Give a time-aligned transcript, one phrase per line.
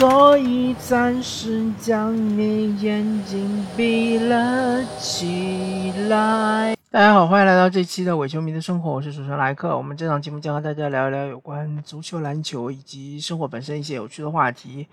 [0.00, 6.74] 所以暂时将你眼睛闭了起来。
[6.90, 9.76] 大家好，欢迎来到这期的伪球迷的生活，我是主持人莱克。
[9.76, 14.88] 我们这档节目将和大家聊一聊有关足球、篮球以及生活本身一些有趣的话题。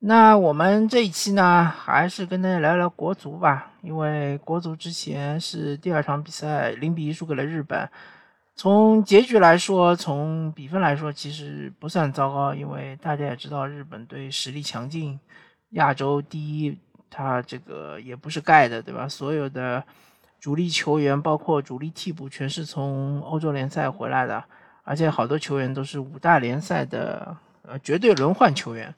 [0.00, 7.88] 那我们这一期呢，还是跟大家聊聊国足吧，因为国足之前是第二场比赛零比一输给了日本。
[8.56, 15.18] 从结局来说，从比分来说，其实不算糟糕，因为大家也知道日本队实力强劲，
[15.70, 16.78] 亚洲第一，
[17.10, 19.08] 他这个也不是盖的，对吧？
[19.08, 19.82] 所有的
[20.38, 24.42] 主力球员，包括主力替补，全是从欧洲联赛回来的，
[24.84, 28.94] 而且好多球员都是五大联赛的呃绝对轮换球员。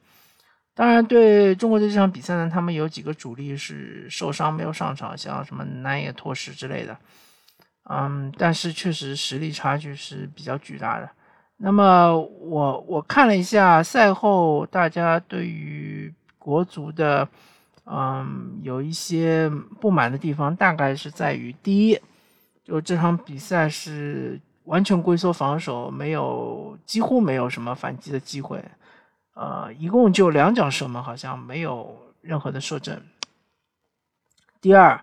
[0.75, 6.95] 当然，对中国队这场比赛呢，他们有几个主力是受伤没有上场，像什么南野拓实之类的。
[7.89, 11.09] 嗯，但是确实实力差距是比较巨大的。
[11.59, 17.29] 那么我我看了一下赛后大家对于国足的，
[17.85, 19.49] 嗯，有一些
[19.81, 22.01] 不满的地方，大概是在于第一，
[22.65, 28.63] 就这场比赛是完全龟缩防守，没有几乎没有什么反击的机会，
[29.35, 33.01] 呃，一共就两脚射门，好像没有任何的射正。
[34.61, 35.01] 第二。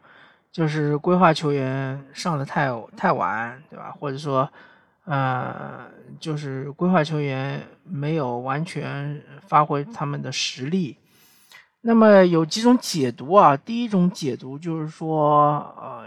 [0.53, 3.91] 就是规划球员上的太太晚，对吧？
[3.99, 4.47] 或者说，
[5.05, 5.87] 呃，
[6.19, 10.95] 就是规划球员没有完全发挥他们的实力。
[11.81, 13.57] 那么有几种解读啊？
[13.57, 16.05] 第一种解读就是说，呃，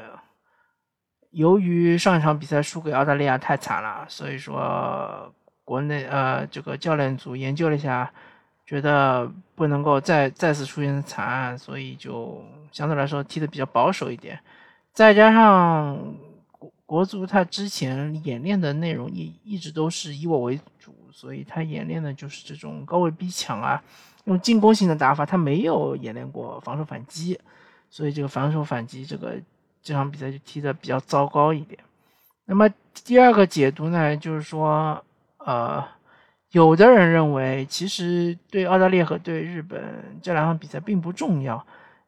[1.32, 8.08] 由于上一场比赛输给澳大利亚太惨了，所以说国内呃这个教练组研究了一下。
[8.68, 12.44] 觉得不能够再再次出现惨案，所以就
[12.76, 14.38] 相对来说踢的比较保守一点。
[14.92, 16.14] 再加上
[16.50, 23.82] 国国足他之前演练的内容一一直都是以我为主，所以他演练的就是这种高位逼抢啊，
[24.24, 27.40] 用进攻性的打法，他没有演练过防守反击，
[27.88, 29.40] 所以这个防守反击这个
[29.82, 31.80] 这场比赛就踢的比较糟糕一点。
[32.44, 35.02] 那么第二个解读呢，就是说，
[35.38, 35.82] 呃。
[36.52, 39.82] 有的人认为，其实对澳大利亚和对日本
[40.22, 41.66] 这两场比赛并不重要，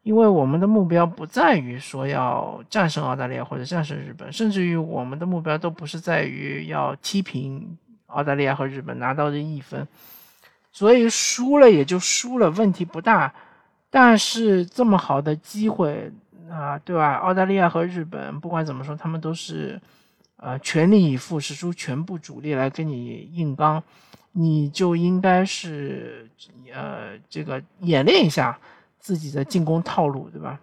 [0.08, 7.76] 因为我们的目标不在于说要战胜澳大利亚或者战胜日本，甚至于我们的目标都不是在于要踢平
[8.06, 9.86] 澳大利亚和日本拿到这一分，
[10.72, 13.30] 所以输了也就输了，问题不大。
[13.90, 16.10] 但是这么好的机会
[16.50, 17.16] 啊，对吧？
[17.16, 19.78] 澳大利亚和日本不管怎么说，他们都是
[20.38, 23.82] 呃全力以赴，使出全部主力来跟你硬刚。
[24.32, 26.30] 你就应该是
[26.72, 28.58] 呃，这个演练一下
[29.08, 30.60] 自己的进攻套路，对吧？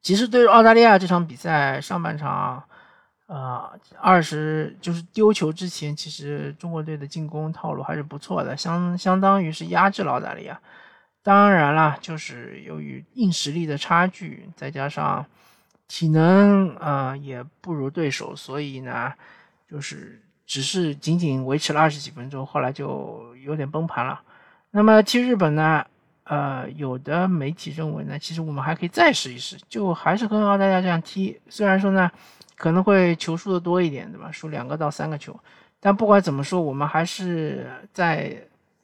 [0.00, 2.64] 其实对于澳大利亚这场比赛上半场，
[3.26, 3.70] 呃，
[4.00, 10.58] 二十就是丢球之前，其实中国队的进攻套路还是不错的，相相当于是压制了澳大利亚。
[11.22, 15.26] 当然了，就是由于硬实力的差距，再加上
[15.86, 19.12] 体能啊也不如对手，所以呢，
[19.68, 20.22] 就是。
[20.46, 24.20] 只是仅仅维持了二十几分钟，后来就有点崩盘了。
[24.72, 25.86] 那么踢日本呢？
[26.30, 31.36] 呃，有的媒体认为呢，其实我们还可以再试一试，就还是跟澳大利亚这样踢。
[31.48, 32.08] 虽然说呢，
[32.54, 34.30] 可能会球输的多一点，对吧？
[34.30, 35.36] 输两个到三个球，
[35.80, 38.40] 但不管怎么说，我们还是在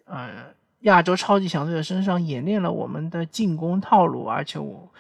[0.07, 0.47] 呃
[0.81, 4.91] 亚洲超级强队的身上演练了我们的进攻套路，而且我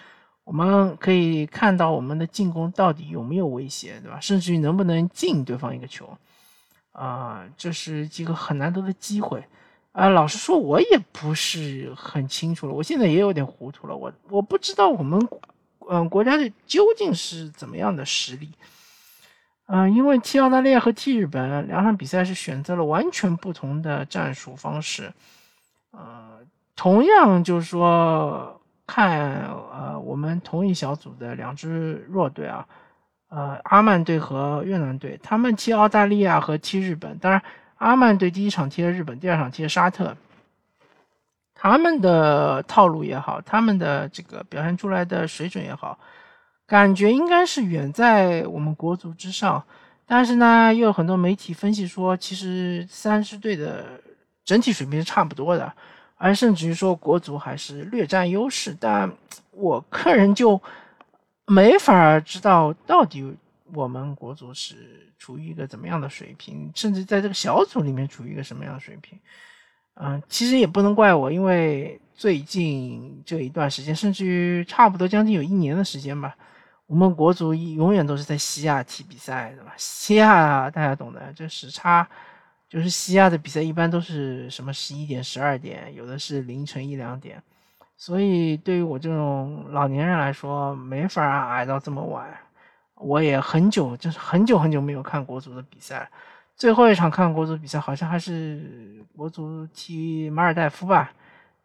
[0.45, 4.21] 我们可以看到我们的进攻到底有没有威胁，对吧？
[4.21, 6.17] 甚至于能不能进对方一个球。
[6.93, 9.45] 啊，这是几个很难得的机会，
[9.97, 15.19] 啊，老实说，我也不是很清楚了，我现在也有点糊涂了，我我不知道我们，
[15.89, 18.51] 嗯，国家队究竟是怎么样的实力，
[19.69, 25.11] 嗯，因为踢澳大利亚和踢日本两场比赛是选择了完全不同的战术方式，
[25.93, 26.41] 呃，
[26.77, 32.69] 同样就是说看，呃，我们同一小组的两支弱队啊。
[33.29, 37.19] 呃，阿曼队和越南队，他们踢澳大利亚和踢日本。
[37.19, 37.43] 当然，
[37.77, 40.17] 阿曼队第一场踢了日本，第二场踢了沙特。
[41.55, 45.99] 他们的套路也好，他们的这个表现出来的水准也好，
[46.67, 49.63] 感觉应该是远在我们国足之上。
[50.07, 53.85] 但是呢，又有很多媒体分析说，其实三支队的
[54.45, 55.73] 整体水平是差不多的，
[56.17, 58.77] 而甚至于说国足还是略占优势。
[58.79, 59.11] 但
[59.53, 60.61] 我个人就。
[61.49, 63.33] 没法知道到底
[63.73, 69.19] 我们国足是处于一个怎么样的水平，甚至在这个小组里面处于一个什么样的水平。
[69.95, 76.37] 嗯，其实也不能怪我，因为最近这一段时间，甚至于差不多将近有一年的时间吧，
[76.87, 79.73] 我们国足永远都是在西亚踢比赛，对吧？
[79.77, 82.07] 西亚大家懂的，这时差
[82.69, 87.43] 就是西亚的比赛一般都是什么十一点、十二点，有的是凌晨一两点，
[87.97, 92.29] 所以对于我这种老年人来说，没法挨到这么晚。
[92.97, 96.11] 我也很久，就是很久很久没有看国足的比赛。
[96.57, 101.13] 最后一场看国足比赛，好像还是国足踢马尔代夫吧，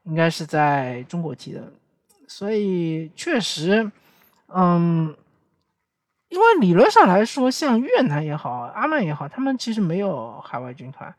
[0.04, 1.72] 应该是在中国踢的。
[2.28, 3.92] 所以确实，
[4.48, 5.16] 嗯。
[6.30, 11.13] 因为理论上来说，像越南也好，阿曼也好，他们其实没有海外军团，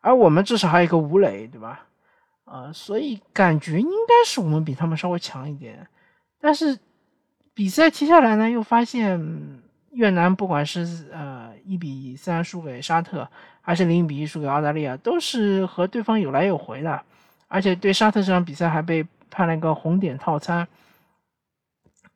[0.00, 1.84] 而我们至少还有一个吴磊，对吧？
[2.46, 5.86] 呃，所以感觉应该是我们比他们稍微强一点。
[6.40, 6.78] 但是
[7.54, 9.60] 比赛踢下来呢，又发现
[9.92, 13.28] 越南不管是呃一比三输给沙特，
[13.60, 17.00] 还是零比一输给澳大利亚，都是和对方有来有回的。
[17.48, 20.68] 而且对沙特这场比赛还被判了一个红点套餐。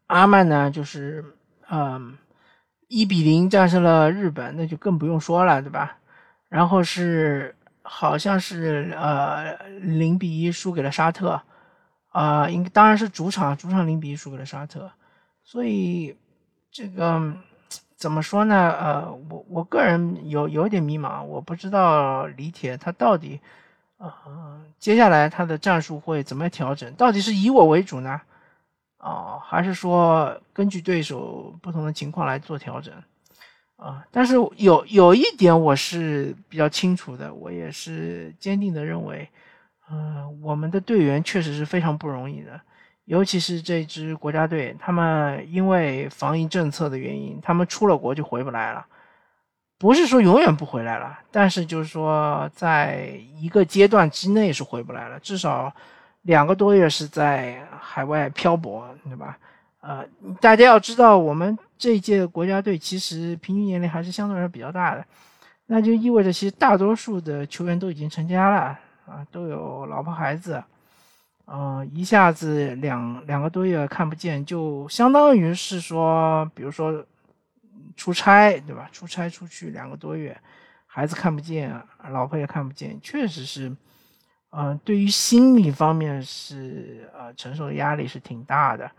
[0.09, 1.25] 阿曼呢，就是
[1.71, 2.19] 嗯。
[2.91, 5.99] 一比零战胜了日本，那就更不用说了，对吧？
[6.49, 11.39] 然后是好像是呃零比一输给了沙特，
[12.09, 14.91] 啊，应当然是主场，主场零比一输给了沙特。
[15.51, 16.15] 所以
[16.71, 17.33] 这个
[17.97, 18.71] 怎么说呢？
[18.79, 23.41] 呃，我我个人有有点迷茫，我不知道李铁他到底
[23.97, 26.93] 呃接下来他的战术会怎么调整？
[26.97, 28.21] 到底是以我为主呢？
[28.99, 32.93] 啊，还是说根据对手不同的情况来做调整
[33.77, 34.05] 啊？
[34.11, 39.27] 但是有有一点我是比较清楚的，我也是坚定的认为，
[39.89, 42.61] 呃，我们的队员确实是非常不容易的，
[43.09, 48.87] 尤其是这支国家队，他们因为防疫政策的原因，他们出了国就回不来了，
[49.79, 55.75] 不是说永远不回来了，但是就是说在一个阶段之内是回不来了，至少。
[56.23, 59.39] 两个多月是在海外漂泊，对吧？
[59.81, 60.05] 呃，
[60.41, 65.03] 大家要知道，我们这一届国家队其实平均年龄还是相对来说比较大的，
[65.67, 70.63] 那就意味着其实大多数的球员都已经成家了啊，都有老婆孩子，
[71.51, 77.05] 嗯，一下子两两个多月看不见，就相当于是说，比如说
[77.97, 78.89] 出差，对吧？
[78.93, 80.39] 出差出去两个多月，
[80.87, 81.75] 孩子看不见，
[82.11, 83.75] 老婆也看不见，确实是。
[84.51, 88.91] 嗯，对于心理方面是呃承受的压力是挺大的，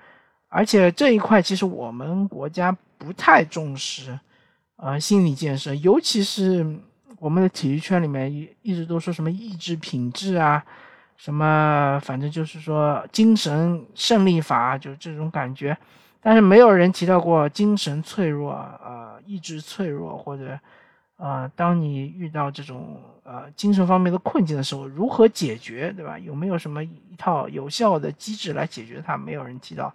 [0.47, 4.19] 而且这一块其实我们国家不太重视，
[4.75, 6.79] 呃心理建设，尤其是
[7.17, 10.63] 我们的体育圈里面一一直都说什么意志品质啊，
[11.19, 15.77] 什么反正就是说精神胜利法，就是这种感觉，
[16.21, 20.57] 但是没有人提到过精神脆弱，呃意志脆弱或者。
[21.17, 26.17] 啊，当你遇到这种呃精神方面的困境的时候，如何解决，对吧？
[26.17, 29.17] 有没有什么一套有效的机制来解决它？
[29.17, 29.93] 没有人提到。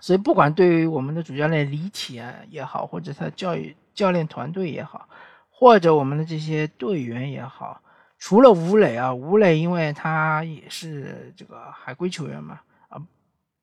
[0.00, 5.08] 所以，不管对于我们的主教练李铁也好，或者他的教育教练团队也好，
[5.48, 7.80] 或者我们的这些队员也好，
[8.18, 13.00] 除了吴磊啊，吴磊因为他也是这个海归球员嘛，啊，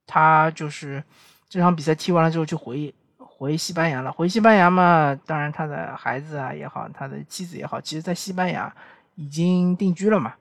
[0.06, 1.04] 他就是
[1.50, 2.94] 这场比赛踢完了之后就回。
[3.18, 8.72] 回西班牙了，回西班牙嘛，当然他的孩子啊也好，他的妻子也好，其实在西班牙
[9.16, 10.36] 已经定居了嘛。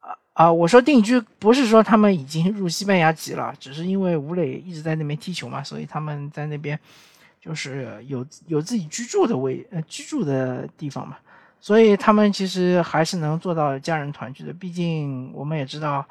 [0.00, 6.80] 啊啊，我说定居不是说他们已经入西班牙籍了，只是因为吴磊一直在那边踢球嘛，所以他们在那边
[7.38, 11.18] 就是有有自己居住的位呃居住的地方嘛，
[11.60, 14.52] 所以他们其实还是能做到家人团聚的。
[14.52, 16.04] 毕竟我们也知道，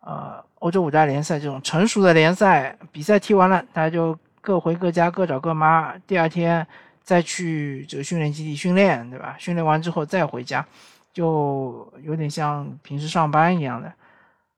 [0.00, 4.18] 呃，欧洲五大联赛这种成熟的联赛比赛踢完了，大家就。
[4.40, 5.98] 各回各家，各找各妈。
[6.06, 6.66] 第二天
[7.02, 9.36] 再去这个训练基地训练，对吧？
[9.36, 10.64] 训练完之后再回家，
[11.12, 13.92] 就有点像平时上班一样的。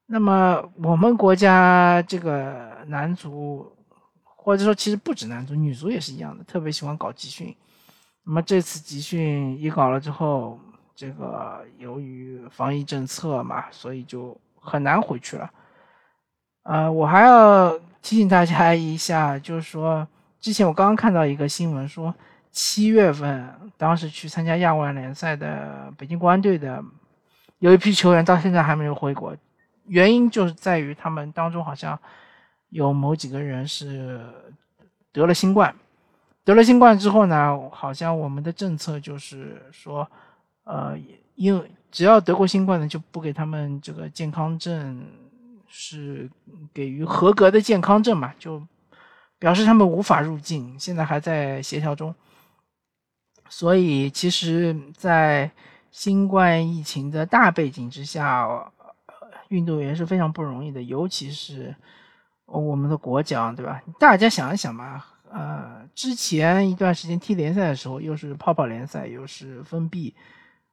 [0.06, 3.72] 那么我们国家这个男足，
[4.22, 7.52] 或者说其实不止男足，女足也是一样的，特别喜欢搞集训。
[8.30, 10.56] 那么这次集训一搞了之后，
[10.94, 15.50] 这个由于防疫政策嘛，所以就很难回去了。
[16.62, 17.78] 呃，我还要。
[18.02, 20.08] 提醒大家一下，就是说，
[20.40, 22.14] 之前我刚刚看到一个新闻，说
[22.50, 23.46] 七月份
[23.76, 26.82] 当时去参加亚冠联赛的北京国安队的
[27.58, 29.36] 有一批球员到现在还没有回国，
[29.84, 31.98] 原因就是在于他们当中好像
[32.70, 34.18] 有某几个人是
[35.12, 35.76] 得了新冠，
[36.44, 40.08] 得了新冠之后呢，好像我们的政策就是说，
[40.64, 40.96] 呃，
[41.34, 45.06] 因为只要得过新冠的就不给他们这个健康证。
[45.72, 46.28] 是
[46.74, 48.34] 给予合格的健康证嘛？
[48.40, 48.60] 就
[49.38, 52.12] 表示他们无法入境，现在还在协调中。
[53.48, 55.48] 所以，其实，在
[55.92, 58.48] 新冠疫情的大背景之下，
[59.46, 61.72] 运动员是非常不容易的，尤其是
[62.46, 63.80] 我们的国脚，对吧？
[64.00, 70.14] 大家想一想嘛，呃，之前一段时间踢联赛的时候，又是泡泡联赛，又是封闭，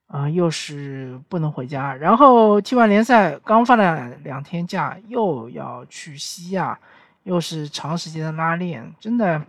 [0.08, 6.80] 啊，又是不能回家，然后踢完联赛刚放了两天假，又要去西亚，
[7.24, 9.42] 又是长时间的拉练，真的，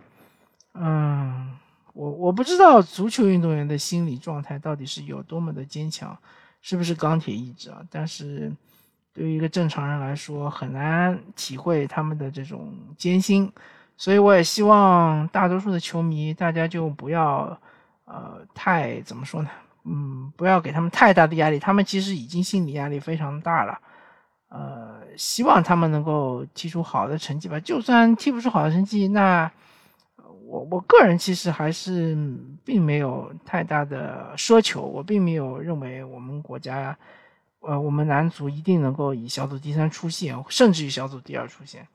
[0.73, 1.57] 嗯，
[1.93, 6.17] 我我不知道足球运动员的心理状态到底是有多么的坚强，
[6.61, 7.81] 是不是钢铁意志啊？
[7.89, 8.51] 但是
[9.13, 13.51] 对于一个正常人来说，很难体会他们的这种艰辛，
[13.99, 17.59] 所以我也希望大多数的球迷，大家就不要，
[18.05, 19.49] 呃，太怎么说呢？
[19.83, 23.77] 嗯，不要给他们太大的压力，他们其实已经心理压力非常大了。
[24.47, 27.59] 呃，希望他们能够踢出好的成绩吧。
[27.59, 29.51] 就算踢不出好的成绩，那
[30.45, 32.17] 我我个人其实还是
[32.63, 34.81] 并没有太大的奢求。
[34.81, 36.97] 我并没有认为我们国家，
[37.59, 41.85] 呃，我们男足一定能够以小组第三出线，甚至于小组第二出线。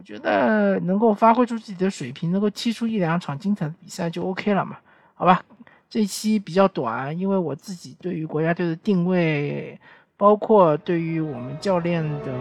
[0.00, 4.78] 我觉得能够发挥出自己的水平，能够踢出一两场精彩的比赛就 OK 了嘛？
[5.12, 5.42] 好吧。
[5.90, 9.78] 这期比较短，因为我自己对于国家队的定位，
[10.16, 12.32] 包括对于我们教练的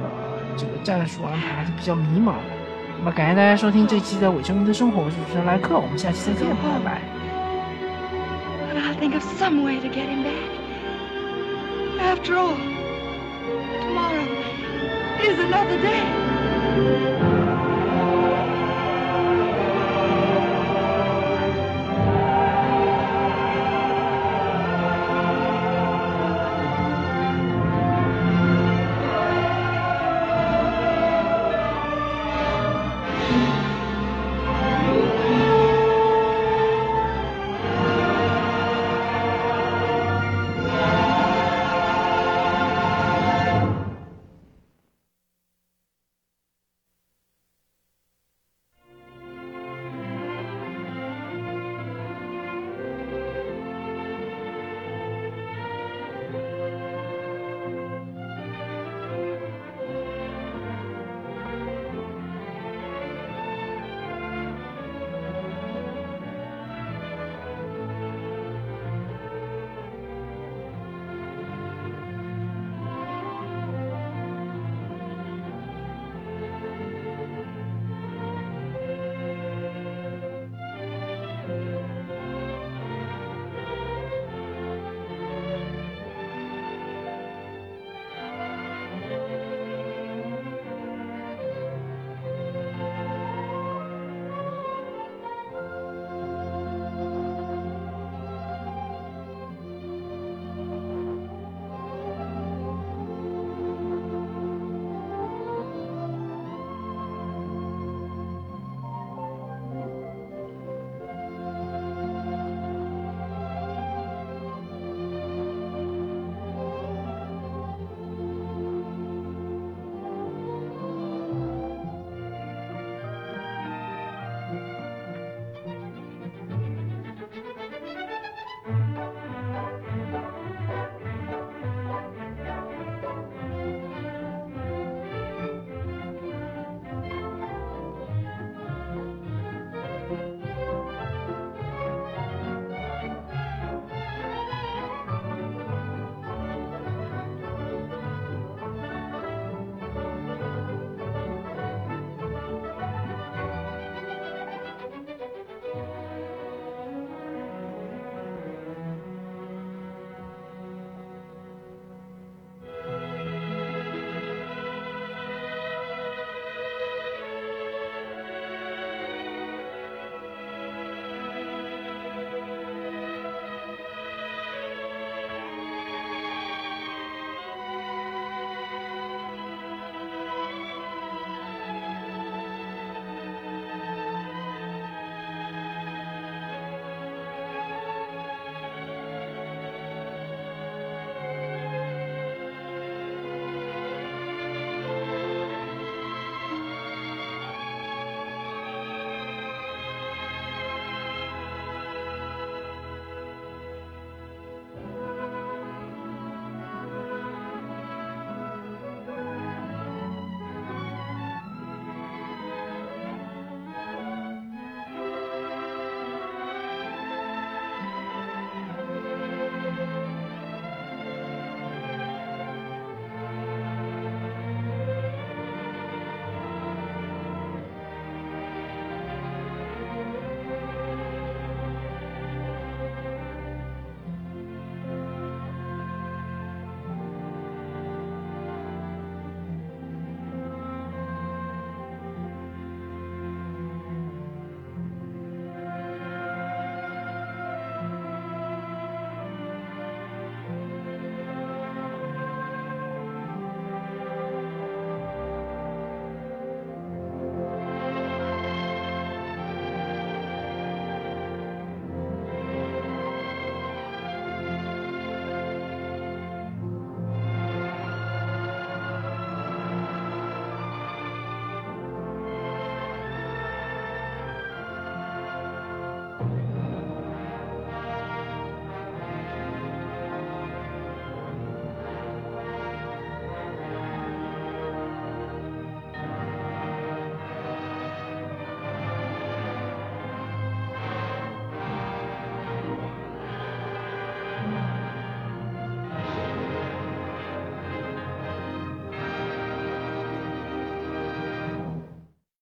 [0.56, 2.44] 这个战术安排还是比较迷茫的。
[3.00, 7.02] 那么，感谢大家收听这期的《伪球迷的生活》，我是主持人莱克，我们下期再见，拜拜。
[13.82, 14.26] Tomorrow
[15.20, 17.39] is another day.